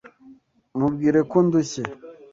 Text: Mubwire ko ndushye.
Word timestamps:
Mubwire 0.77 1.19
ko 1.31 1.37
ndushye. 1.45 1.83